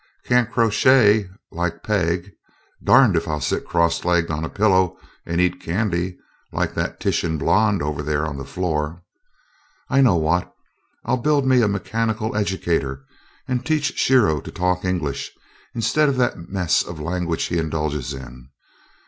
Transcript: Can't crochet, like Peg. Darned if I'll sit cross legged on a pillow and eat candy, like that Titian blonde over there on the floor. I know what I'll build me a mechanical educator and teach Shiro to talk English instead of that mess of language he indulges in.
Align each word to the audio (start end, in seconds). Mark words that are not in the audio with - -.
Can't 0.25 0.51
crochet, 0.51 1.29
like 1.51 1.83
Peg. 1.83 2.31
Darned 2.83 3.15
if 3.15 3.27
I'll 3.27 3.39
sit 3.39 3.67
cross 3.67 4.03
legged 4.03 4.31
on 4.31 4.43
a 4.43 4.49
pillow 4.49 4.97
and 5.27 5.39
eat 5.39 5.61
candy, 5.61 6.17
like 6.51 6.73
that 6.73 6.99
Titian 6.99 7.37
blonde 7.37 7.83
over 7.83 8.01
there 8.01 8.25
on 8.25 8.35
the 8.37 8.43
floor. 8.43 9.03
I 9.89 10.01
know 10.01 10.15
what 10.15 10.51
I'll 11.05 11.17
build 11.17 11.45
me 11.45 11.61
a 11.61 11.67
mechanical 11.67 12.35
educator 12.35 13.05
and 13.47 13.63
teach 13.63 13.95
Shiro 13.99 14.41
to 14.41 14.51
talk 14.51 14.83
English 14.83 15.29
instead 15.75 16.09
of 16.09 16.17
that 16.17 16.49
mess 16.49 16.81
of 16.81 16.99
language 16.99 17.43
he 17.43 17.59
indulges 17.59 18.11
in. 18.11 18.49